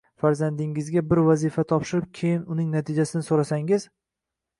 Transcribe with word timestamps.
Farzandingizga 0.21 1.03
bir 1.11 1.19
vazifa 1.27 1.63
topshirib, 1.71 2.07
keyin 2.21 2.47
uning 2.55 2.73
natijasini 2.77 3.23
so‘rasangiz 3.29 3.87